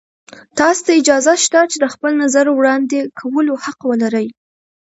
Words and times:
تاسې 0.57 0.81
ته 0.85 0.91
اجازه 1.01 1.33
شته 1.43 1.59
چې 1.71 1.77
د 1.79 1.85
خپل 1.93 2.11
نظر 2.23 2.45
وړاندې 2.51 2.99
کولو 3.19 3.53
حق 3.63 3.79
ولرئ. 3.89 4.27